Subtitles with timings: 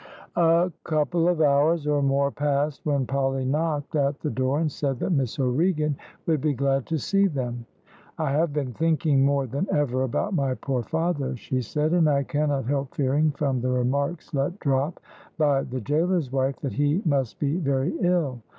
[0.35, 4.97] A couple of hours or more passed, when Polly knocked at the door, and said
[4.97, 7.67] that Miss O'Regan would be glad to see them.
[8.17, 12.23] "I have been thinking more than ever about my poor father," she said, "and I
[12.23, 14.99] cannot help fearing from the remarks let drop
[15.37, 18.39] by the gaoler's wife, that he must be very ill.